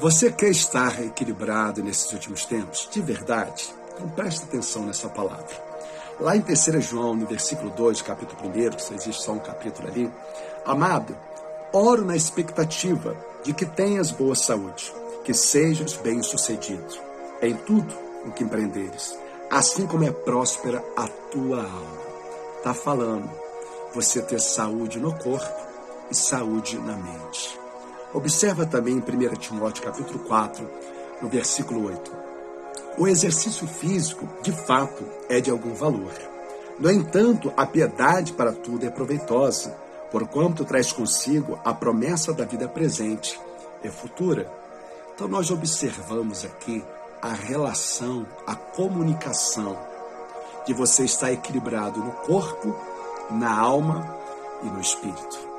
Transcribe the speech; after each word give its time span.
Você 0.00 0.30
quer 0.30 0.50
estar 0.50 1.00
equilibrado 1.02 1.82
nesses 1.82 2.12
últimos 2.12 2.44
tempos? 2.44 2.88
De 2.90 3.00
verdade? 3.00 3.72
Então 3.94 4.08
preste 4.08 4.42
atenção 4.42 4.84
nessa 4.84 5.08
palavra. 5.08 5.62
Lá 6.18 6.36
em 6.36 6.42
3 6.42 6.84
João, 6.84 7.14
no 7.14 7.26
versículo 7.26 7.70
2, 7.70 8.02
capítulo 8.02 8.50
1, 8.50 8.70
que 8.70 8.82
só 8.82 8.94
existe 8.94 9.22
só 9.22 9.32
um 9.32 9.38
capítulo 9.38 9.88
ali, 9.88 10.10
Amado, 10.64 11.16
oro 11.72 12.04
na 12.04 12.16
expectativa 12.16 13.16
de 13.44 13.52
que 13.52 13.64
tenhas 13.64 14.10
boa 14.10 14.34
saúde, 14.34 14.92
que 15.24 15.32
sejas 15.32 15.94
bem-sucedido 15.94 16.94
em 17.40 17.54
tudo 17.54 17.94
o 18.26 18.32
que 18.32 18.42
empreenderes, 18.42 19.16
assim 19.50 19.86
como 19.86 20.04
é 20.04 20.10
próspera 20.10 20.82
a 20.96 21.06
tua 21.06 21.58
alma. 21.58 22.04
Está 22.58 22.74
falando 22.74 23.30
você 23.92 24.20
ter 24.22 24.40
saúde 24.40 24.98
no 24.98 25.16
corpo 25.16 25.66
e 26.10 26.14
saúde 26.14 26.78
na 26.78 26.96
mente. 26.96 27.63
Observa 28.14 28.64
também 28.64 28.94
em 28.94 29.00
1 29.00 29.34
Timóteo 29.34 29.82
capítulo 29.82 30.20
4, 30.20 30.70
no 31.20 31.28
versículo 31.28 31.86
8. 31.86 32.12
O 32.96 33.08
exercício 33.08 33.66
físico, 33.66 34.28
de 34.40 34.52
fato, 34.52 35.04
é 35.28 35.40
de 35.40 35.50
algum 35.50 35.74
valor. 35.74 36.12
No 36.78 36.88
entanto, 36.92 37.52
a 37.56 37.66
piedade 37.66 38.32
para 38.32 38.52
tudo 38.52 38.86
é 38.86 38.90
proveitosa, 38.90 39.76
porquanto 40.12 40.64
traz 40.64 40.92
consigo 40.92 41.58
a 41.64 41.74
promessa 41.74 42.32
da 42.32 42.44
vida 42.44 42.68
presente 42.68 43.38
e 43.82 43.90
futura. 43.90 44.48
Então, 45.12 45.26
nós 45.26 45.50
observamos 45.50 46.44
aqui 46.44 46.84
a 47.20 47.32
relação, 47.32 48.24
a 48.46 48.54
comunicação 48.54 49.76
de 50.64 50.72
você 50.72 51.04
estar 51.04 51.32
equilibrado 51.32 51.98
no 51.98 52.12
corpo, 52.12 52.76
na 53.28 53.58
alma 53.58 54.16
e 54.62 54.66
no 54.66 54.80
espírito. 54.80 55.53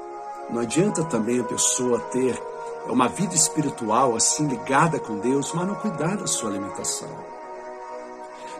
Não 0.50 0.62
adianta 0.62 1.04
também 1.04 1.40
a 1.40 1.44
pessoa 1.44 2.00
ter 2.12 2.40
uma 2.88 3.08
vida 3.08 3.34
espiritual 3.34 4.16
assim 4.16 4.48
ligada 4.48 5.00
com 5.00 5.18
Deus, 5.18 5.52
mas 5.54 5.68
não 5.68 5.76
cuidar 5.76 6.18
da 6.18 6.28
sua 6.28 6.50
alimentação. 6.50 7.10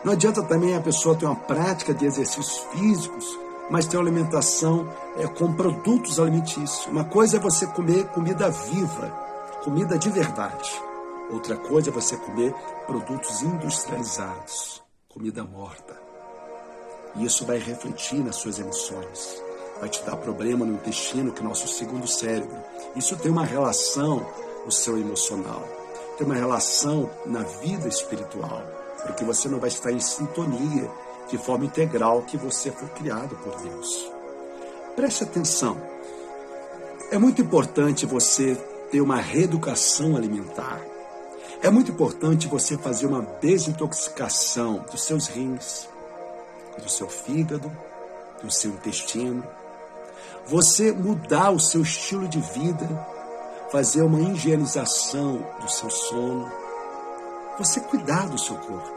Não 0.04 0.12
adianta 0.12 0.42
também 0.42 0.76
a 0.76 0.80
pessoa 0.80 1.14
ter 1.14 1.26
uma 1.26 1.36
prática 1.36 1.94
de 1.94 2.04
exercícios 2.04 2.58
físicos, 2.72 3.38
mas 3.70 3.86
ter 3.86 3.96
uma 3.96 4.02
alimentação 4.02 4.88
é, 5.16 5.26
com 5.26 5.52
produtos 5.52 6.18
alimentícios. 6.18 6.86
Uma 6.86 7.04
coisa 7.04 7.36
é 7.36 7.40
você 7.40 7.66
comer 7.68 8.08
comida 8.08 8.50
viva, 8.50 9.08
comida 9.62 9.96
de 9.96 10.10
verdade. 10.10 10.70
Outra 11.30 11.56
coisa 11.56 11.90
é 11.90 11.92
você 11.92 12.16
comer 12.16 12.52
produtos 12.86 13.42
industrializados, 13.42 14.82
comida 15.08 15.42
morta. 15.44 15.96
E 17.14 17.24
isso 17.24 17.46
vai 17.46 17.58
refletir 17.58 18.22
nas 18.22 18.36
suas 18.36 18.58
emoções 18.58 19.45
vai 19.80 19.88
te 19.88 20.02
dar 20.02 20.16
problema 20.16 20.64
no 20.64 20.74
intestino, 20.74 21.32
que 21.32 21.40
é 21.40 21.44
o 21.44 21.48
nosso 21.48 21.68
segundo 21.68 22.06
cérebro. 22.06 22.56
Isso 22.94 23.16
tem 23.16 23.30
uma 23.30 23.44
relação 23.44 24.26
no 24.64 24.72
seu 24.72 24.98
emocional, 24.98 25.62
tem 26.16 26.26
uma 26.26 26.34
relação 26.34 27.10
na 27.24 27.42
vida 27.42 27.88
espiritual, 27.88 28.62
porque 29.04 29.24
você 29.24 29.48
não 29.48 29.58
vai 29.58 29.68
estar 29.68 29.92
em 29.92 30.00
sintonia 30.00 30.90
de 31.28 31.38
forma 31.38 31.64
integral 31.64 32.22
que 32.22 32.36
você 32.36 32.70
foi 32.70 32.88
criado 32.88 33.36
por 33.36 33.56
Deus. 33.60 34.10
Preste 34.94 35.24
atenção. 35.24 35.80
É 37.10 37.18
muito 37.18 37.42
importante 37.42 38.06
você 38.06 38.56
ter 38.90 39.00
uma 39.00 39.16
reeducação 39.16 40.16
alimentar. 40.16 40.80
É 41.62 41.70
muito 41.70 41.90
importante 41.90 42.48
você 42.48 42.76
fazer 42.76 43.06
uma 43.06 43.22
desintoxicação 43.40 44.84
dos 44.90 45.02
seus 45.02 45.26
rins, 45.26 45.88
do 46.82 46.88
seu 46.88 47.08
fígado, 47.08 47.70
do 48.42 48.50
seu 48.50 48.70
intestino, 48.70 49.44
você 50.46 50.92
mudar 50.92 51.50
o 51.50 51.60
seu 51.60 51.82
estilo 51.82 52.28
de 52.28 52.40
vida, 52.40 52.88
fazer 53.70 54.02
uma 54.02 54.20
higienização 54.20 55.44
do 55.60 55.68
seu 55.68 55.90
sono, 55.90 56.50
você 57.58 57.80
cuidar 57.80 58.28
do 58.28 58.38
seu 58.38 58.56
corpo. 58.56 58.96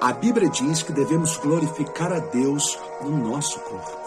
A 0.00 0.12
Bíblia 0.12 0.48
diz 0.48 0.82
que 0.82 0.92
devemos 0.92 1.36
glorificar 1.38 2.12
a 2.12 2.20
Deus 2.20 2.78
no 3.00 3.10
nosso 3.10 3.58
corpo. 3.60 3.98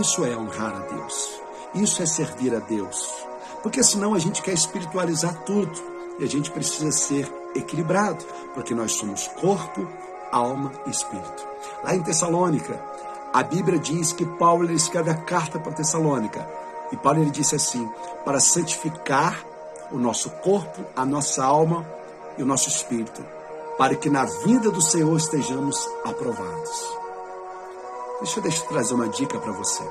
Isso 0.00 0.24
é 0.24 0.34
honrar 0.36 0.74
a 0.74 0.80
Deus. 0.86 1.40
Isso 1.74 2.02
é 2.02 2.06
servir 2.06 2.54
a 2.54 2.58
Deus. 2.58 3.06
Porque 3.62 3.82
senão 3.82 4.14
a 4.14 4.18
gente 4.18 4.40
quer 4.40 4.52
espiritualizar 4.52 5.44
tudo 5.44 5.72
e 6.18 6.24
a 6.24 6.26
gente 6.26 6.50
precisa 6.50 6.90
ser 6.90 7.30
equilibrado, 7.54 8.24
porque 8.54 8.74
nós 8.74 8.92
somos 8.92 9.28
corpo, 9.28 9.86
alma 10.30 10.72
e 10.86 10.90
espírito. 10.90 11.46
Lá 11.84 11.94
em 11.94 12.02
Tessalônica, 12.02 12.80
a 13.32 13.42
Bíblia 13.42 13.78
diz 13.78 14.12
que 14.12 14.26
Paulo 14.26 14.70
escreve 14.70 15.10
a 15.10 15.14
carta 15.14 15.58
para 15.58 15.72
Tessalônica. 15.72 16.46
E 16.92 16.96
Paulo 16.96 17.20
ele 17.20 17.30
disse 17.30 17.54
assim: 17.54 17.90
para 18.24 18.38
santificar 18.38 19.42
o 19.90 19.98
nosso 19.98 20.28
corpo, 20.30 20.84
a 20.94 21.06
nossa 21.06 21.42
alma 21.42 21.86
e 22.36 22.42
o 22.42 22.46
nosso 22.46 22.68
espírito, 22.68 23.24
para 23.78 23.94
que 23.94 24.10
na 24.10 24.24
vinda 24.24 24.70
do 24.70 24.82
Senhor 24.82 25.16
estejamos 25.16 25.88
aprovados. 26.04 27.02
Deixa 28.20 28.38
eu 28.38 28.68
trazer 28.68 28.94
uma 28.94 29.08
dica 29.08 29.38
para 29.38 29.52
você. 29.52 29.82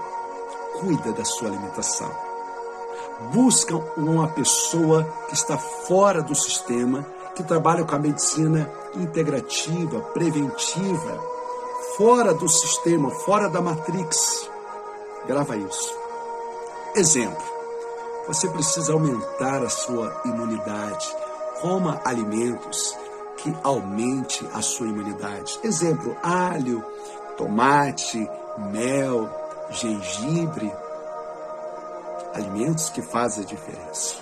Cuida 0.79 1.12
da 1.12 1.25
sua 1.25 1.50
alimentação. 1.50 2.09
Busca 3.34 3.75
uma 3.97 4.28
pessoa 4.28 5.03
que 5.28 5.34
está 5.34 5.58
fora 5.58 6.22
do 6.22 6.34
sistema, 6.34 7.06
que 7.35 7.44
trabalha 7.44 7.84
com 7.84 7.96
a 7.96 8.00
medicina 8.00 8.72
integrativa, 8.96 10.00
preventiva, 10.13 11.31
fora 12.02 12.34
do 12.34 12.50
sistema, 12.50 13.12
fora 13.12 13.48
da 13.48 13.62
matrix. 13.62 14.50
Grava 15.28 15.56
isso. 15.56 15.96
Exemplo: 16.96 17.44
você 18.28 18.50
precisa 18.50 18.94
aumentar 18.94 19.62
a 19.62 19.70
sua 19.70 20.20
imunidade. 20.26 21.08
Coma 21.62 22.02
alimentos 22.04 22.98
que 23.38 23.56
aumente 23.62 24.44
a 24.52 24.64
sua 24.64 24.88
imunidade. 24.88 25.60
Exemplo: 25.64 26.18
alho, 26.24 26.84
tomate, 27.38 28.28
mel, 28.72 29.30
gengibre. 29.70 30.74
Alimentos 32.34 32.90
que 32.90 33.04
fazem 33.04 33.44
a 33.44 33.48
diferença. 33.48 34.16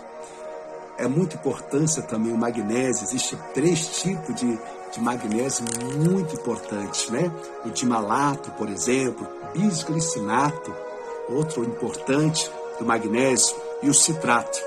É 0.98 1.08
muito 1.08 1.38
importância 1.38 2.04
também 2.04 2.34
o 2.34 2.38
magnésio. 2.38 3.06
Existem 3.06 3.40
três 3.54 4.02
tipos 4.02 4.36
de 4.36 4.60
de 4.92 5.00
magnésio 5.00 5.66
muito 5.98 6.36
importantes, 6.36 7.10
né? 7.10 7.32
O 7.66 7.70
dimalato, 7.70 8.52
por 8.52 8.70
exemplo, 8.70 9.28
bisglicinato, 9.54 10.74
outro 11.30 11.64
importante 11.64 12.50
do 12.80 12.86
magnésio, 12.86 13.56
e 13.82 13.90
o 13.90 13.94
citrato. 13.94 14.60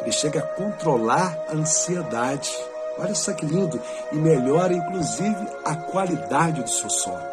Ele 0.00 0.12
chega 0.12 0.40
a 0.40 0.42
controlar 0.42 1.36
a 1.48 1.54
ansiedade. 1.54 2.50
Olha 2.98 3.14
só 3.14 3.32
que 3.32 3.46
lindo! 3.46 3.80
E 4.12 4.16
melhora, 4.16 4.72
inclusive, 4.72 5.46
a 5.64 5.76
qualidade 5.76 6.62
do 6.62 6.70
seu 6.70 6.90
sono. 6.90 7.30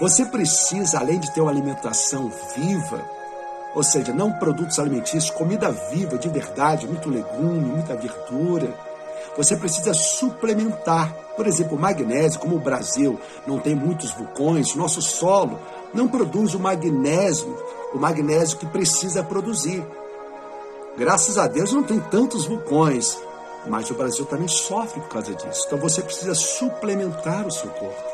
Você 0.00 0.24
precisa, 0.24 0.98
além 0.98 1.18
de 1.18 1.32
ter 1.32 1.40
uma 1.40 1.50
alimentação 1.50 2.30
viva, 2.56 3.00
ou 3.74 3.82
seja, 3.82 4.12
não 4.12 4.32
produtos 4.32 4.78
alimentícios, 4.78 5.30
comida 5.30 5.70
viva 5.70 6.16
de 6.16 6.28
verdade, 6.28 6.86
muito 6.86 7.10
legume, 7.10 7.60
muita 7.60 7.94
verdura, 7.94 8.72
você 9.38 9.56
precisa 9.56 9.94
suplementar. 9.94 11.14
Por 11.36 11.46
exemplo, 11.46 11.78
o 11.78 11.80
magnésio, 11.80 12.40
como 12.40 12.56
o 12.56 12.60
Brasil 12.60 13.20
não 13.46 13.60
tem 13.60 13.72
muitos 13.72 14.10
vulcões, 14.10 14.74
nosso 14.74 15.00
solo 15.00 15.60
não 15.94 16.08
produz 16.08 16.54
o 16.54 16.58
magnésio, 16.58 17.56
o 17.94 17.98
magnésio 17.98 18.58
que 18.58 18.66
precisa 18.66 19.22
produzir. 19.22 19.86
Graças 20.96 21.38
a 21.38 21.46
Deus 21.46 21.72
não 21.72 21.84
tem 21.84 22.00
tantos 22.00 22.46
vulcões, 22.46 23.16
mas 23.68 23.88
o 23.88 23.94
Brasil 23.94 24.26
também 24.26 24.48
sofre 24.48 25.00
por 25.00 25.08
causa 25.08 25.32
disso. 25.32 25.64
Então 25.68 25.78
você 25.78 26.02
precisa 26.02 26.34
suplementar 26.34 27.46
o 27.46 27.52
seu 27.52 27.70
corpo. 27.70 28.04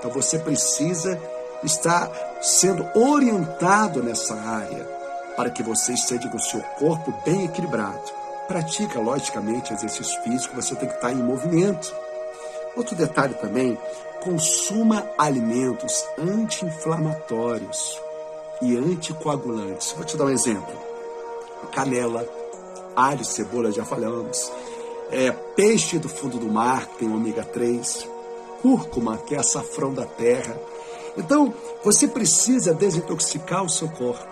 Então 0.00 0.10
você 0.10 0.40
precisa 0.40 1.20
estar 1.62 2.10
sendo 2.42 2.84
orientado 2.96 4.02
nessa 4.02 4.34
área 4.34 4.84
para 5.36 5.50
que 5.50 5.62
você 5.62 5.92
esteja 5.92 6.28
com 6.28 6.36
o 6.36 6.40
seu 6.40 6.60
corpo 6.78 7.14
bem 7.24 7.44
equilibrado. 7.44 8.23
Pratica, 8.46 9.00
logicamente, 9.00 9.72
exercício 9.72 10.22
físico, 10.22 10.54
você 10.54 10.74
tem 10.74 10.88
que 10.88 10.94
estar 10.94 11.12
em 11.12 11.22
movimento. 11.22 11.94
Outro 12.76 12.94
detalhe 12.94 13.34
também, 13.34 13.78
consuma 14.22 15.06
alimentos 15.16 16.04
anti-inflamatórios 16.18 18.00
e 18.60 18.76
anticoagulantes. 18.76 19.92
Vou 19.92 20.04
te 20.04 20.16
dar 20.16 20.26
um 20.26 20.30
exemplo. 20.30 20.74
Canela, 21.72 22.26
alho, 22.94 23.24
cebola, 23.24 23.72
já 23.72 23.84
falamos. 23.84 24.52
É, 25.10 25.30
peixe 25.30 25.98
do 25.98 26.08
fundo 26.08 26.38
do 26.38 26.48
mar, 26.48 26.86
que 26.86 26.98
tem 26.98 27.12
ômega 27.12 27.44
3. 27.44 28.08
Cúrcuma, 28.60 29.18
que 29.18 29.34
é 29.34 29.38
açafrão 29.38 29.92
da 29.92 30.04
terra. 30.04 30.58
Então, 31.16 31.54
você 31.82 32.08
precisa 32.08 32.74
desintoxicar 32.74 33.62
o 33.64 33.70
seu 33.70 33.88
corpo, 33.88 34.26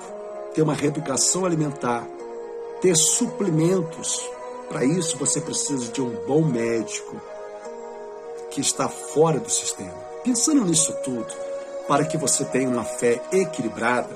ter 0.55 0.63
uma 0.63 0.75
reeducação 0.75 1.45
alimentar, 1.45 2.07
ter 2.83 2.97
suplementos. 2.97 4.29
Para 4.69 4.85
isso, 4.85 5.17
você 5.17 5.41
precisa 5.41 5.91
de 5.93 6.03
um 6.03 6.11
bom 6.27 6.43
médico 6.43 7.17
que 8.51 8.61
está 8.61 8.89
fora 8.89 9.39
do 9.39 9.49
sistema. 9.49 9.95
Pensando 10.25 10.65
nisso 10.65 10.93
tudo, 11.05 11.33
para 11.87 12.05
que 12.05 12.19
você 12.19 12.45
tenha 12.45 12.69
uma 12.69 12.85
fé 12.85 13.23
equilibrada, 13.33 14.11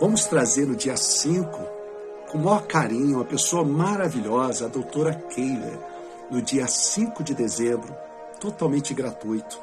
vamos 0.00 0.26
trazer 0.26 0.66
no 0.66 0.76
dia 0.76 0.96
5 0.96 1.58
com 2.30 2.38
o 2.38 2.44
maior 2.44 2.66
carinho, 2.66 3.16
uma 3.16 3.24
pessoa 3.24 3.64
maravilhosa, 3.64 4.66
a 4.66 4.68
doutora 4.68 5.14
Keila, 5.14 5.78
no 6.30 6.40
dia 6.40 6.66
5 6.66 7.24
de 7.24 7.34
dezembro, 7.34 7.94
totalmente 8.38 8.94
gratuito, 8.94 9.58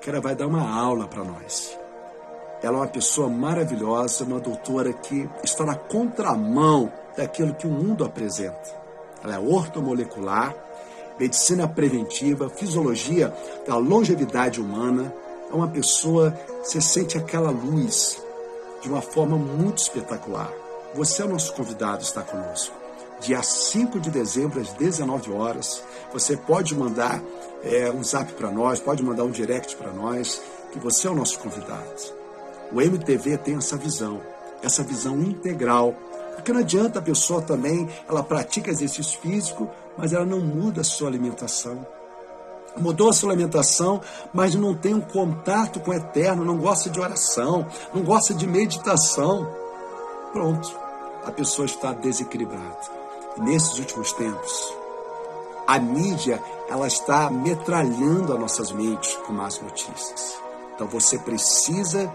que 0.00 0.10
ela 0.10 0.20
vai 0.20 0.34
dar 0.34 0.46
uma 0.46 0.68
aula 0.78 1.06
para 1.06 1.24
nós. 1.24 1.78
Ela 2.60 2.78
é 2.78 2.80
uma 2.80 2.88
pessoa 2.88 3.28
maravilhosa, 3.28 4.24
uma 4.24 4.40
doutora 4.40 4.92
que 4.92 5.30
está 5.44 5.64
na 5.64 5.76
contramão 5.76 6.92
daquilo 7.18 7.52
que 7.52 7.66
o 7.66 7.70
mundo 7.70 8.04
apresenta. 8.04 8.78
Ela 9.22 9.34
é 9.34 9.38
ortomolecular, 9.38 10.54
medicina 11.18 11.66
preventiva, 11.66 12.48
fisiologia 12.48 13.34
da 13.66 13.76
longevidade 13.76 14.60
humana. 14.60 15.12
É 15.50 15.54
uma 15.54 15.66
pessoa, 15.66 16.38
você 16.62 16.80
sente 16.80 17.18
aquela 17.18 17.50
luz 17.50 18.22
de 18.80 18.88
uma 18.88 19.02
forma 19.02 19.36
muito 19.36 19.78
espetacular. 19.78 20.52
Você 20.94 21.20
é 21.20 21.24
o 21.24 21.28
nosso 21.28 21.52
convidado, 21.54 22.04
está 22.04 22.22
conosco. 22.22 22.74
Dia 23.20 23.42
5 23.42 23.98
de 23.98 24.10
dezembro, 24.10 24.60
às 24.60 24.72
19 24.74 25.32
horas. 25.32 25.82
Você 26.12 26.36
pode 26.36 26.72
mandar 26.72 27.20
é, 27.64 27.90
um 27.90 28.02
zap 28.04 28.32
para 28.34 28.50
nós, 28.52 28.78
pode 28.78 29.02
mandar 29.02 29.24
um 29.24 29.30
direct 29.30 29.74
para 29.74 29.90
nós, 29.90 30.40
que 30.70 30.78
você 30.78 31.08
é 31.08 31.10
o 31.10 31.16
nosso 31.16 31.40
convidado. 31.40 32.16
O 32.72 32.80
MTV 32.80 33.38
tem 33.38 33.56
essa 33.56 33.76
visão, 33.76 34.20
essa 34.62 34.84
visão 34.84 35.20
integral. 35.20 35.96
Porque 36.38 36.52
não 36.52 36.60
adianta 36.60 37.00
a 37.00 37.02
pessoa 37.02 37.42
também, 37.42 37.88
ela 38.08 38.22
pratica 38.22 38.70
exercício 38.70 39.18
físico, 39.18 39.68
mas 39.96 40.12
ela 40.12 40.24
não 40.24 40.38
muda 40.38 40.82
a 40.82 40.84
sua 40.84 41.08
alimentação. 41.08 41.84
Mudou 42.76 43.10
a 43.10 43.12
sua 43.12 43.32
alimentação, 43.32 44.00
mas 44.32 44.54
não 44.54 44.72
tem 44.72 44.94
um 44.94 45.00
contato 45.00 45.80
com 45.80 45.90
o 45.90 45.94
eterno, 45.94 46.44
não 46.44 46.56
gosta 46.56 46.88
de 46.88 47.00
oração, 47.00 47.66
não 47.92 48.04
gosta 48.04 48.32
de 48.32 48.46
meditação. 48.46 49.52
Pronto, 50.32 50.78
a 51.26 51.32
pessoa 51.32 51.66
está 51.66 51.92
desequilibrada. 51.92 52.78
E 53.36 53.40
nesses 53.40 53.76
últimos 53.80 54.12
tempos, 54.12 54.72
a 55.66 55.76
mídia 55.80 56.40
ela 56.70 56.86
está 56.86 57.28
metralhando 57.30 58.32
as 58.32 58.38
nossas 58.38 58.70
mentes 58.70 59.12
com 59.26 59.32
más 59.32 59.60
notícias. 59.60 60.38
Então 60.72 60.86
você 60.86 61.18
precisa 61.18 62.08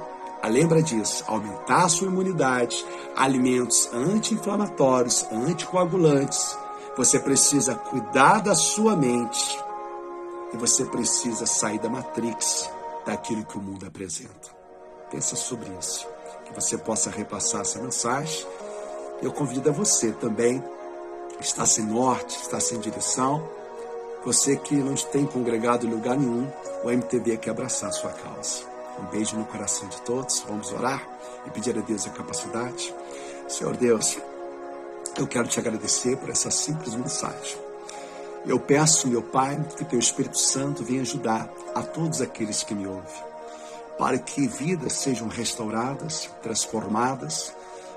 lembra 0.48 0.81
disso, 0.81 1.24
aumentar 1.28 1.86
a 1.86 1.90
sua 1.90 2.07
imunidade, 2.07 2.86
alimentos 3.16 3.90
anti-inflamatórios, 3.94 5.25
anticoagulantes. 5.31 6.57
Você 6.98 7.19
precisa 7.19 7.75
cuidar 7.75 8.40
da 8.40 8.54
sua 8.54 8.95
mente 8.95 9.57
e 10.54 10.57
você 10.57 10.86
precisa 10.86 11.45
sair 11.45 11.80
da 11.80 11.90
matrix 11.90 12.69
daquilo 13.06 13.45
que 13.45 13.57
o 13.57 13.62
mundo 13.62 13.86
apresenta. 13.86 14.51
Pensa 15.10 15.36
sobre 15.36 15.69
isso, 15.80 16.07
que 16.46 16.54
você 16.54 16.78
possa 16.78 17.10
repassar 17.10 17.62
essa 17.62 17.80
mensagem. 17.80 18.46
Eu 19.22 19.31
convido 19.31 19.69
a 19.69 19.74
você 19.74 20.12
também, 20.12 20.63
está 21.39 21.66
sem 21.66 21.86
norte, 21.86 22.38
está 22.38 22.60
sem 22.60 22.80
direção, 22.80 23.48
você 24.25 24.56
que 24.56 24.75
não 24.75 24.96
tem 24.96 25.25
congregado 25.25 25.86
em 25.86 25.89
lugar 25.89 26.18
nenhum, 26.18 26.50
o 26.84 26.89
MTV 26.89 27.38
quer 27.38 27.51
abraçar 27.51 27.89
a 27.89 27.94
sua 27.94 28.12
causa. 28.12 28.73
Um 29.00 29.06
beijo 29.06 29.36
no 29.38 29.45
coração 29.45 29.88
de 29.88 30.01
todos. 30.01 30.44
Vamos 30.48 30.72
orar 30.72 31.06
e 31.45 31.50
pedir 31.50 31.78
a 31.78 31.81
Deus 31.81 32.06
a 32.07 32.12
capacidade. 32.12 32.94
Senhor 33.48 33.75
Deus, 33.75 34.18
eu 35.18 35.28
quero 35.28 35.48
te 35.48 35.60
agradecer 35.60 36.18
por 36.18 36.30
essa 36.30 36.50
simples 36.50 36.95
mensagem. 36.95 37.57
Eu 38.45 38.60
peço, 38.60 39.07
meu 39.07 39.22
Pai, 39.22 39.57
que 39.78 39.86
teu 39.86 40.00
Espírito 40.00 40.38
Santo 40.38 40.84
venha 40.84 41.01
ajudar 41.01 41.50
a 41.74 41.81
todos 41.81 42.22
aqueles 42.22 42.62
que 42.62 42.75
me 42.75 42.86
ouvem, 42.86 43.24
para 43.98 44.18
que 44.18 44.48
vidas 44.48 44.94
sejam 44.94 45.28
restauradas, 45.28 46.30
transformadas 46.42 47.54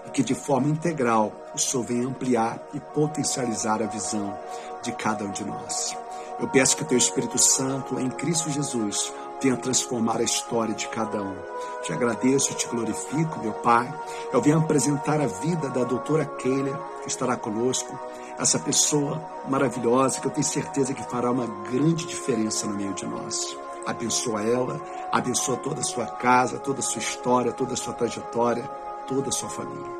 e 0.06 0.10
que 0.10 0.22
de 0.22 0.34
forma 0.34 0.68
integral 0.68 1.32
o 1.54 1.58
Senhor 1.58 1.82
venha 1.84 2.06
ampliar 2.06 2.62
e 2.72 2.78
potencializar 2.78 3.82
a 3.82 3.86
visão 3.86 4.38
de 4.82 4.92
cada 4.92 5.24
um 5.24 5.32
de 5.32 5.44
nós. 5.44 5.96
Eu 6.38 6.48
peço 6.48 6.76
que 6.76 6.84
teu 6.84 6.98
Espírito 6.98 7.38
Santo, 7.38 7.98
em 7.98 8.10
Cristo 8.10 8.50
Jesus, 8.50 9.12
venha 9.40 9.56
transformar 9.56 10.18
a 10.18 10.22
história 10.22 10.74
de 10.74 10.88
cada 10.88 11.22
um. 11.22 11.36
Te 11.82 11.92
agradeço, 11.92 12.54
te 12.54 12.66
glorifico, 12.66 13.40
meu 13.40 13.52
Pai. 13.52 13.92
Eu 14.32 14.40
venho 14.40 14.58
apresentar 14.58 15.20
a 15.20 15.26
vida 15.26 15.68
da 15.68 15.84
doutora 15.84 16.24
Keila, 16.24 16.76
que 17.02 17.08
estará 17.08 17.36
conosco, 17.36 17.98
essa 18.38 18.58
pessoa 18.58 19.22
maravilhosa 19.48 20.20
que 20.20 20.26
eu 20.26 20.30
tenho 20.30 20.46
certeza 20.46 20.94
que 20.94 21.02
fará 21.04 21.30
uma 21.30 21.46
grande 21.70 22.06
diferença 22.06 22.66
no 22.66 22.74
meio 22.74 22.92
de 22.92 23.06
nós. 23.06 23.56
Abençoa 23.86 24.42
ela, 24.42 24.80
abençoa 25.12 25.56
toda 25.56 25.80
a 25.80 25.84
sua 25.84 26.06
casa, 26.06 26.58
toda 26.58 26.80
a 26.80 26.82
sua 26.82 27.00
história, 27.00 27.52
toda 27.52 27.74
a 27.74 27.76
sua 27.76 27.94
trajetória, 27.94 28.64
toda 29.06 29.28
a 29.28 29.32
sua 29.32 29.48
família. 29.48 29.90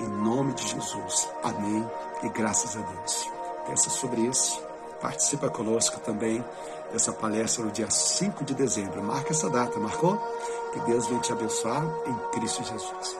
Em 0.00 0.08
nome 0.08 0.54
de 0.54 0.66
Jesus. 0.66 1.28
Amém. 1.42 1.88
E 2.22 2.28
graças 2.30 2.76
a 2.76 2.80
Deus. 2.80 3.28
Pensa 3.66 3.90
sobre 3.90 4.22
isso. 4.22 4.73
Participa 5.04 5.50
conosco 5.50 6.00
também 6.00 6.42
dessa 6.90 7.12
palestra 7.12 7.62
no 7.62 7.70
dia 7.70 7.90
5 7.90 8.42
de 8.42 8.54
dezembro. 8.54 9.02
Marca 9.02 9.32
essa 9.32 9.50
data, 9.50 9.78
marcou? 9.78 10.16
Que 10.72 10.80
Deus 10.80 11.06
venha 11.06 11.20
te 11.20 11.30
abençoar 11.30 11.84
em 12.06 12.30
Cristo 12.30 12.64
Jesus. 12.64 13.14